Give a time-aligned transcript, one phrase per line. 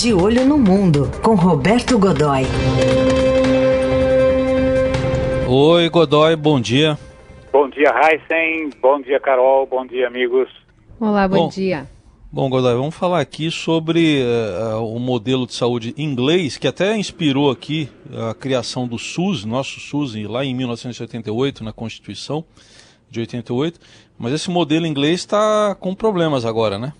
[0.00, 2.44] De Olho no Mundo, com Roberto Godoy.
[5.46, 6.98] Oi, Godoy, bom dia.
[7.52, 8.70] Bom dia, Heisen.
[8.80, 9.66] Bom dia, Carol.
[9.66, 10.48] Bom dia, amigos.
[10.98, 11.86] Olá, bom, bom dia.
[12.32, 17.50] Bom, Godoy, vamos falar aqui sobre uh, o modelo de saúde inglês, que até inspirou
[17.50, 17.86] aqui
[18.30, 22.42] a criação do SUS, nosso SUS, lá em 1988, na Constituição
[23.10, 23.78] de 88.
[24.18, 26.94] Mas esse modelo inglês está com problemas agora, né?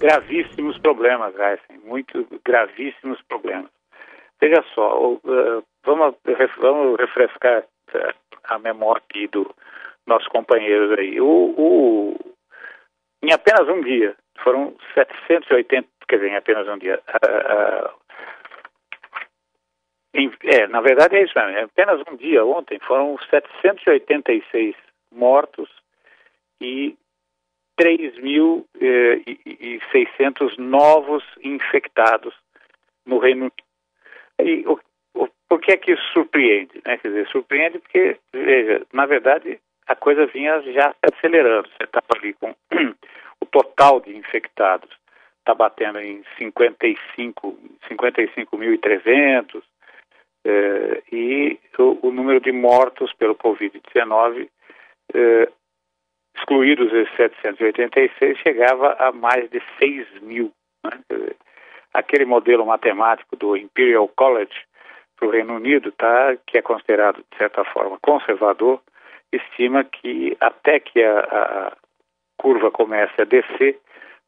[0.00, 1.84] Gravíssimos problemas, Heisen.
[1.84, 3.70] Muito gravíssimos problemas.
[4.40, 6.14] Veja só, uh, vamos,
[6.58, 7.64] vamos refrescar
[8.44, 9.54] a memória do
[10.06, 11.20] nosso companheiro aí.
[11.20, 12.16] O, o,
[13.22, 16.98] em apenas um dia, foram 780, quer dizer, em apenas um dia.
[17.06, 18.00] Uh, uh,
[20.14, 24.74] em, é, na verdade é isso mesmo, em apenas um dia, ontem, foram 786
[25.12, 25.68] mortos
[26.58, 26.96] e
[27.80, 32.34] 3.600 novos infectados
[33.06, 33.54] no Reino Unido.
[34.42, 34.78] E o,
[35.14, 36.82] o, por que é que isso surpreende?
[36.84, 36.98] Né?
[36.98, 41.68] Quer dizer, surpreende porque, veja, na verdade, a coisa vinha já acelerando.
[41.68, 42.54] Você estava ali com
[43.40, 44.90] o total de infectados
[45.38, 49.62] está batendo em 55, 55.300
[50.44, 54.48] eh, e o, o, número de mortos pelo Covid-19,
[55.14, 55.48] eh,
[56.40, 60.50] excluídos esses 786, chegava a mais de 6 mil.
[60.84, 60.98] Né?
[61.92, 64.54] Aquele modelo matemático do Imperial College
[65.16, 68.80] para o Reino Unido, tá, que é considerado, de certa forma, conservador,
[69.32, 71.72] estima que até que a, a
[72.38, 73.78] curva comece a descer,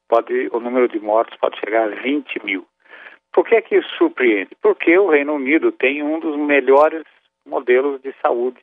[0.09, 2.67] pode, o número de mortos pode chegar a 20 mil.
[3.33, 4.51] Por que é que isso surpreende?
[4.61, 7.05] Porque o Reino Unido tem um dos melhores
[7.47, 8.61] modelos de saúde,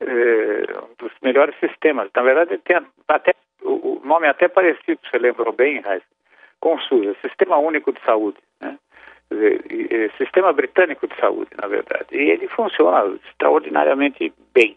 [0.00, 2.10] eh, um dos melhores sistemas.
[2.14, 2.76] Na verdade, tem
[3.08, 6.02] até, o nome é até parecido, você lembrou bem, Raiz,
[6.60, 8.38] com o SUS, é Sistema Único de Saúde.
[8.60, 8.78] Né?
[10.16, 12.06] Sistema britânico de saúde, na verdade.
[12.12, 14.76] E ele funciona extraordinariamente bem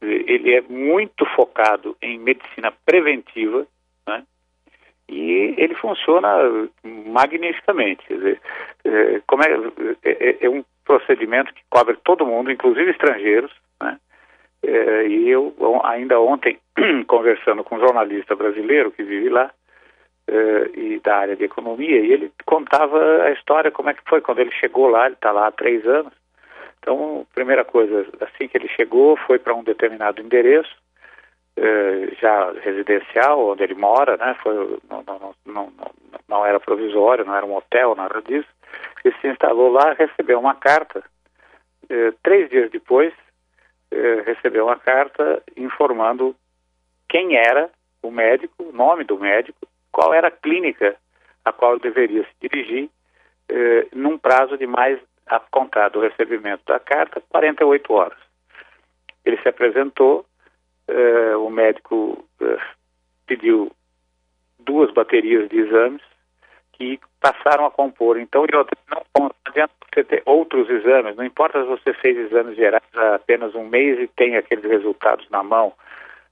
[0.00, 3.66] ele é muito focado em medicina preventiva,
[4.06, 4.24] né?
[5.08, 6.28] E ele funciona
[6.84, 8.04] magnificamente.
[8.08, 8.40] Dizer,
[9.26, 9.48] como é,
[10.04, 13.98] é, é, um procedimento que cobre todo mundo, inclusive estrangeiros, né?
[14.62, 15.54] É, e eu
[15.84, 16.58] ainda ontem
[17.06, 19.50] conversando com um jornalista brasileiro que vive lá
[20.26, 24.20] é, e da área de economia, e ele contava a história como é que foi
[24.20, 26.12] quando ele chegou lá, ele está lá há três anos,
[26.80, 30.74] então, primeira coisa, assim que ele chegou, foi para um determinado endereço,
[31.56, 34.36] eh, já residencial, onde ele mora, né?
[34.42, 35.72] Foi, não, não, não,
[36.28, 38.48] não, era provisório, não era um hotel, nada disso.
[39.04, 41.02] Ele se instalou lá, recebeu uma carta.
[41.90, 43.12] Eh, três dias depois,
[43.90, 46.34] eh, recebeu uma carta informando
[47.08, 47.70] quem era
[48.02, 50.96] o médico, o nome do médico, qual era a clínica
[51.44, 52.90] a qual deveria se dirigir,
[53.94, 58.18] num prazo de mais a contar do recebimento da carta, 48 horas.
[59.24, 60.24] Ele se apresentou,
[60.88, 62.58] eh, o médico eh,
[63.26, 63.70] pediu
[64.58, 66.02] duas baterias de exames
[66.78, 68.18] que passaram a compor.
[68.18, 73.16] Então, não, adianta você ter outros exames, não importa se você fez exames gerais há
[73.16, 75.72] apenas um mês e tem aqueles resultados na mão,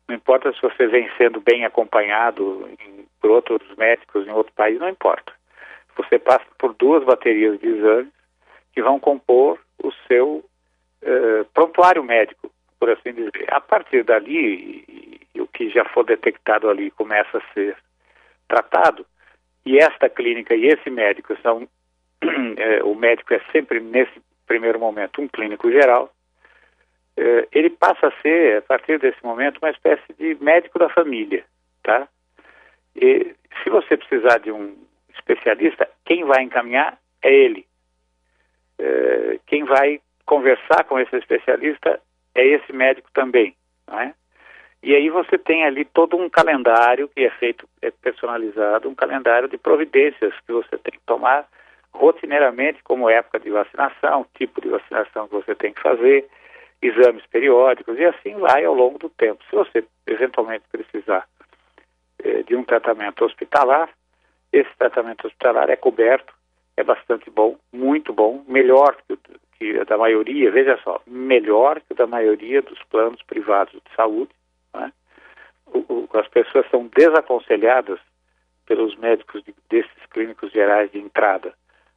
[0.08, 4.78] não importa se você vem sendo bem acompanhado em, por outros médicos em outro país,
[4.78, 5.32] não importa.
[5.96, 8.12] Você passa por duas baterias de exames
[8.72, 10.44] que vão compor o seu
[11.02, 13.46] uh, prontuário médico, por assim dizer.
[13.48, 17.76] A partir dali, e, e, o que já for detectado ali começa a ser
[18.46, 19.06] tratado,
[19.66, 21.68] e esta clínica e esse médico são,
[22.56, 26.10] é, o médico é sempre, nesse primeiro momento, um clínico geral,
[27.16, 31.44] é, ele passa a ser, a partir desse momento, uma espécie de médico da família,
[31.82, 32.08] tá?
[32.94, 34.74] E se você precisar de um
[35.14, 37.66] especialista, quem vai encaminhar é ele.
[38.78, 42.00] Eh, quem vai conversar com esse especialista
[42.34, 43.54] é esse médico também,
[43.86, 44.14] não é?
[44.86, 49.48] E aí você tem ali todo um calendário que é feito, é personalizado, um calendário
[49.48, 51.44] de providências que você tem que tomar
[51.92, 56.28] rotineiramente, como época de vacinação, tipo de vacinação que você tem que fazer,
[56.80, 59.42] exames periódicos, e assim vai ao longo do tempo.
[59.50, 61.26] Se você eventualmente precisar
[62.22, 63.88] eh, de um tratamento hospitalar,
[64.52, 66.32] esse tratamento hospitalar é coberto
[66.76, 69.18] é bastante bom, muito bom, melhor que,
[69.58, 74.30] que da maioria, veja só, melhor que da maioria dos planos privados de saúde.
[76.14, 78.00] As pessoas são desaconselhadas
[78.66, 81.52] pelos médicos de, desses clínicos gerais de entrada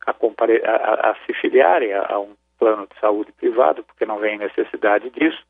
[0.05, 4.19] a, compare, a, a se filiarem a, a um plano de saúde privado, porque não
[4.19, 5.41] vem necessidade disso.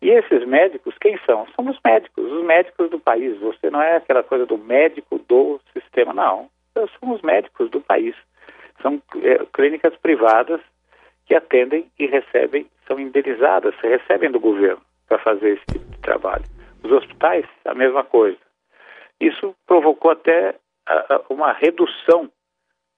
[0.00, 1.46] E esses médicos, quem são?
[1.56, 3.38] São os médicos, os médicos do país.
[3.40, 6.48] Você não é aquela coisa do médico do sistema, não.
[6.74, 8.14] são os médicos do país.
[8.80, 10.60] São é, clínicas privadas
[11.26, 16.44] que atendem e recebem, são indenizadas, recebem do governo para fazer esse tipo de trabalho.
[16.82, 18.38] Os hospitais, a mesma coisa.
[19.20, 20.54] Isso provocou até
[21.28, 22.30] uma redução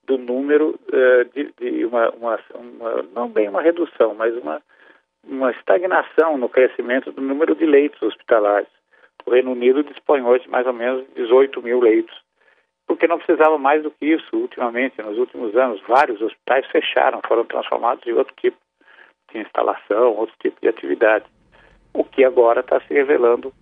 [0.04, 4.60] do número uh, de, de uma, uma, uma, não bem uma redução, mas uma,
[5.24, 8.68] uma estagnação no crescimento do número de leitos hospitalares.
[9.24, 12.16] O Reino Unido dispõe hoje de mais ou menos 18 mil leitos,
[12.86, 15.80] porque não precisava mais do que isso ultimamente, nos últimos anos.
[15.86, 18.56] Vários hospitais fecharam, foram transformados em outro tipo
[19.32, 21.26] de instalação, outro tipo de atividade,
[21.94, 23.52] o que agora está se revelando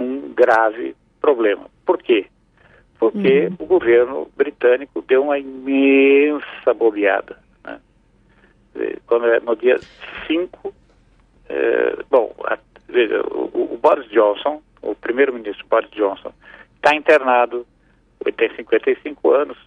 [0.00, 1.66] um grave problema.
[1.84, 2.26] Por quê?
[2.98, 3.56] Porque uhum.
[3.58, 7.38] o governo britânico deu uma imensa bobeada.
[7.64, 7.80] Né?
[9.06, 9.78] Quando é no dia
[10.26, 10.74] 5,
[11.48, 12.58] é, bom, a,
[12.88, 16.32] veja, o, o, Boris Johnson, o primeiro-ministro Boris Johnson,
[16.76, 17.66] está internado,
[18.24, 19.58] ele tem 55 anos,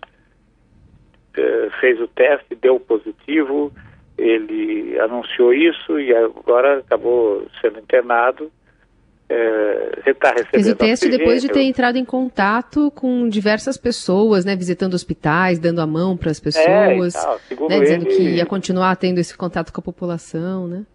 [1.36, 3.72] é, fez o teste, deu positivo,
[4.18, 8.52] ele anunciou isso e agora acabou sendo internado
[9.30, 11.18] é, está recebendo Fez o teste oxigênio.
[11.18, 16.18] depois de ter entrado em contato com diversas pessoas, né, visitando hospitais, dando a mão
[16.18, 18.16] para as é, pessoas, é, né, dizendo ele...
[18.16, 20.86] que ia continuar tendo esse contato com a população, né?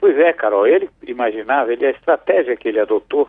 [0.00, 3.28] Pois é, Carol, ele imaginava, ele, a estratégia que ele adotou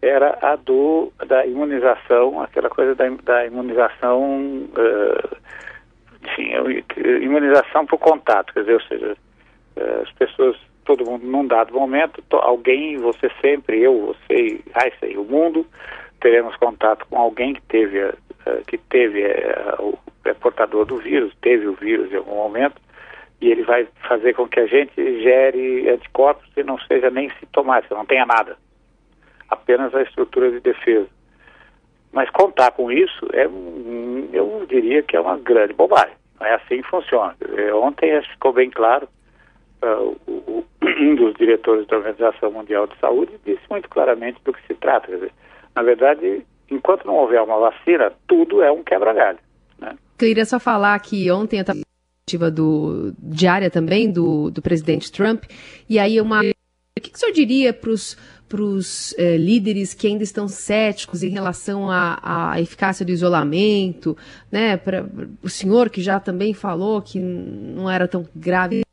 [0.00, 5.36] era a do, da imunização, aquela coisa da, da imunização, uh,
[6.22, 6.52] enfim,
[7.22, 9.16] imunização por contato, quer dizer, ou seja,
[9.76, 15.16] uh, as pessoas todo mundo num dado momento, alguém, você sempre, eu, você, Raíssa e
[15.16, 15.66] o mundo,
[16.20, 18.14] teremos contato com alguém que teve, uh,
[18.66, 22.80] que teve uh, o é portador do vírus, teve o vírus em algum momento,
[23.40, 27.94] e ele vai fazer com que a gente gere anticorpos e não seja nem sintomático,
[27.94, 28.56] não tenha nada,
[29.50, 31.08] apenas a estrutura de defesa.
[32.10, 36.14] Mas contar com isso, é, eu diria que é uma grande bobagem.
[36.38, 37.36] Não é assim que funciona.
[37.82, 39.08] Ontem ficou bem claro
[39.84, 40.64] uh,
[41.00, 45.10] um dos diretores da Organização Mundial de Saúde disse muito claramente do que se trata.
[45.10, 45.32] Dizer,
[45.74, 49.38] na verdade, enquanto não houver uma vacina, tudo é um quebra-galho.
[49.78, 49.96] Né?
[50.18, 55.44] Queria só falar que ontem a tentativa do diária também do, do presidente Trump,
[55.88, 60.22] e aí uma o que, que o senhor diria para os eh, líderes que ainda
[60.22, 64.16] estão céticos em relação à eficácia do isolamento,
[64.50, 64.76] né?
[64.76, 65.04] Para
[65.42, 68.83] o senhor que já também falou que não era tão grave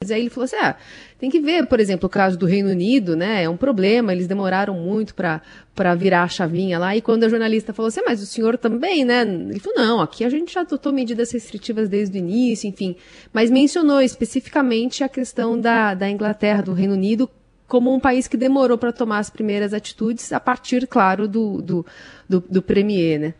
[0.00, 0.76] mas aí ele falou assim: ah,
[1.18, 3.42] tem que ver, por exemplo, o caso do Reino Unido, né?
[3.42, 6.96] É um problema, eles demoraram muito para virar a chavinha lá.
[6.96, 9.22] E quando a jornalista falou assim, ah, mas o senhor também, né?
[9.22, 12.96] Ele falou: não, aqui a gente já adotou medidas restritivas desde o início, enfim.
[13.32, 17.28] Mas mencionou especificamente a questão da, da Inglaterra, do Reino Unido,
[17.66, 21.86] como um país que demorou para tomar as primeiras atitudes, a partir, claro, do, do,
[22.28, 23.34] do, do Premier, né?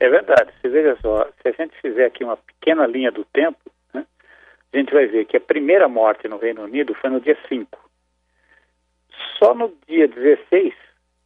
[0.00, 0.50] É verdade.
[0.60, 3.58] Você veja só, se a gente fizer aqui uma pequena linha do tempo,
[4.74, 7.78] a gente vai ver que a primeira morte no Reino Unido foi no dia 5.
[9.38, 10.74] Só no dia 16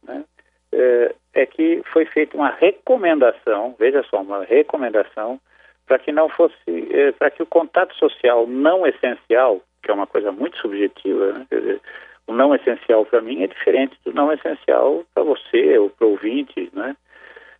[0.03, 0.23] né,
[0.71, 5.41] é, é que foi feita uma recomendação, veja só, uma recomendação
[5.87, 10.05] para que não fosse, é, para que o contato social não essencial, que é uma
[10.05, 11.81] coisa muito subjetiva, né, dizer,
[12.27, 16.11] o não essencial para mim é diferente do não essencial para você ou para o
[16.11, 16.95] ouvinte, né?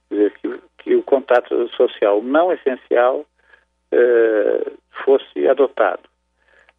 [0.07, 3.25] Quer dizer, que, que o contato social não essencial
[3.94, 6.04] uh, fosse adotado.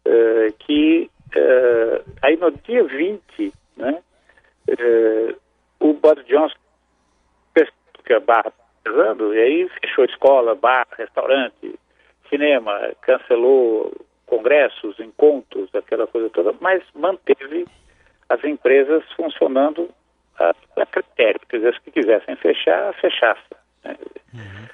[0.05, 4.03] Uh, que uh, aí no dia 20, né,
[5.79, 6.55] o Boris Johnson
[8.03, 8.51] que a barra
[8.83, 11.79] pesando, e aí fechou escola, bar, restaurante,
[12.29, 13.93] cinema, cancelou
[14.25, 17.65] congressos, encontros, aquela coisa toda, mas manteve
[18.29, 19.89] as empresas funcionando
[20.39, 21.39] a, a critério.
[21.49, 23.41] Quer dizer, se quisessem fechar, fechasse.
[23.83, 23.97] Né?
[24.33, 24.67] Uhum.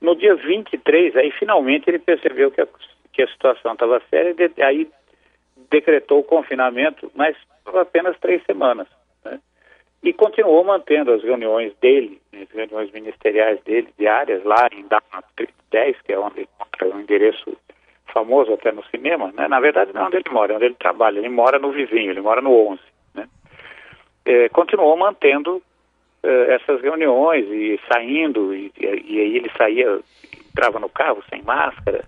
[0.00, 2.68] No dia 23, aí finalmente ele percebeu que a,
[3.12, 4.88] que a situação estava séria e de, aí
[5.70, 8.86] decretou o confinamento, mas por apenas três semanas.
[9.24, 9.40] Né?
[10.02, 16.00] E continuou mantendo as reuniões dele, as reuniões ministeriais dele, diárias, lá em Downing 10,
[16.02, 16.48] que é onde
[16.80, 17.56] é um endereço
[18.12, 19.48] famoso até no cinema, né?
[19.48, 22.10] Na verdade não é onde ele mora, é onde ele trabalha, ele mora no vizinho,
[22.10, 22.80] ele mora no 11,
[23.14, 23.28] né?
[24.24, 25.62] É, continuou mantendo
[26.22, 30.00] essas reuniões e saindo, e, e, aí ele saía,
[30.48, 32.04] entrava no carro sem máscara,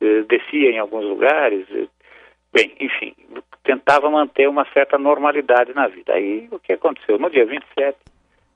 [0.00, 1.88] uh, descia em alguns lugares, uh,
[2.52, 3.14] bem, enfim,
[3.64, 6.12] tentava manter uma certa normalidade na vida.
[6.12, 7.18] Aí o que aconteceu?
[7.18, 7.96] No dia 27,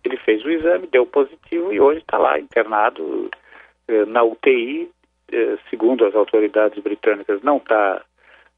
[0.05, 3.31] ele fez o exame, deu positivo e hoje está lá internado
[4.09, 4.91] na UTI,
[5.71, 8.03] segundo as autoridades britânicas, não está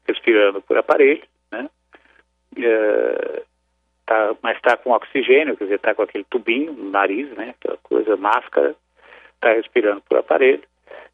[0.07, 1.69] respirando por aparelho, né?
[4.09, 7.77] Tá, mas está com oxigênio, quer dizer, está com aquele tubinho no nariz, né, aquela
[7.77, 8.75] coisa, máscara,
[9.35, 10.63] está respirando por aparelho,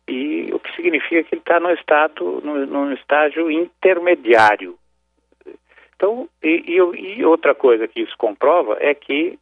[0.08, 4.78] e o que significa que ele está no estado, no, num estágio intermediário.
[5.96, 9.38] Então, e, e, e outra coisa que isso comprova é que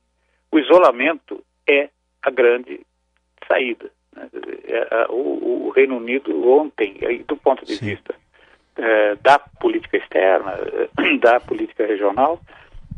[0.52, 1.90] o isolamento é
[2.24, 2.82] a grande
[3.48, 3.92] saída.
[4.16, 4.30] Né?
[4.66, 7.86] É, o, Reino Unido ontem, do ponto de Sim.
[7.88, 8.16] vista
[8.78, 10.54] é, da política externa,
[11.20, 12.40] da política regional,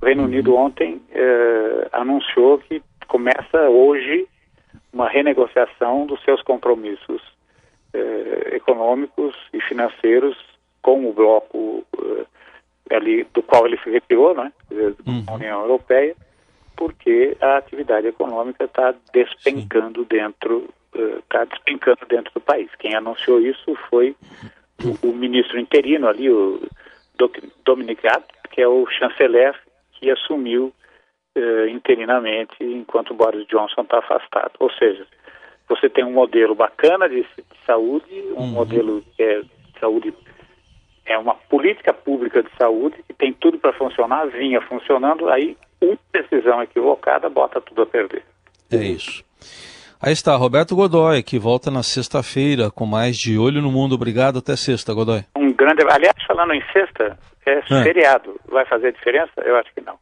[0.01, 0.23] o Reino.
[0.23, 4.27] Unido ontem é, anunciou que começa hoje
[4.91, 7.21] uma renegociação dos seus compromissos
[7.93, 10.37] é, econômicos e financeiros
[10.81, 11.83] com o bloco
[12.89, 15.23] é, ali do qual ele se retirou, né, uhum.
[15.27, 16.15] a União Europeia,
[16.75, 20.07] porque a atividade econômica está despencando Sim.
[20.09, 22.69] dentro está uh, despencando dentro do país.
[22.79, 24.15] Quem anunciou isso foi
[24.81, 26.61] o, o ministro interino ali, o
[27.65, 29.53] Dominic Raab, que é o chanceler
[30.05, 30.71] que assumiu
[31.35, 34.51] uh, interinamente enquanto Boris Johnson está afastado.
[34.59, 35.05] Ou seja,
[35.67, 38.05] você tem um modelo bacana de, de saúde,
[38.37, 38.47] um uhum.
[38.47, 40.13] modelo que é de saúde
[41.07, 45.97] é uma política pública de saúde que tem tudo para funcionar, vinha funcionando, aí uma
[46.13, 48.23] decisão equivocada bota tudo a perder.
[48.71, 49.23] É isso.
[50.01, 53.95] Aí está, Roberto Godoy, que volta na sexta-feira com mais de Olho no Mundo.
[53.95, 55.23] Obrigado, até sexta, Godoy.
[55.35, 55.83] Um grande.
[55.91, 57.83] Aliás, falando em sexta, é, é.
[57.83, 58.39] feriado.
[58.47, 59.31] Vai fazer diferença?
[59.37, 59.95] Eu acho que não.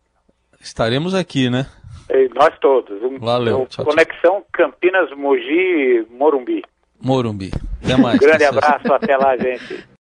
[0.59, 1.65] Estaremos aqui, né?
[2.09, 3.01] E nós todos.
[3.01, 3.61] Um, Valeu.
[3.61, 4.45] Um, tchau, conexão tchau.
[4.51, 6.63] Campinas, Mogi, Morumbi.
[7.01, 7.51] Morumbi.
[7.83, 8.15] Até mais.
[8.15, 9.85] um grande abraço, até lá, gente.